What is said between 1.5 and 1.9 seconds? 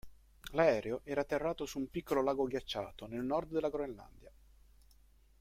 su un